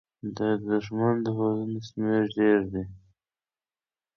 [0.37, 2.83] د دښمن د پوځونو شمېر ډېر دی.